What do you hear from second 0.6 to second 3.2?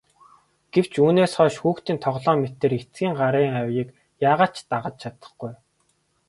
Гэвч үүнээс хойш хүүхдийн тоглоом мэтээр эцгийн